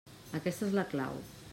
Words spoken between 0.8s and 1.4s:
clau.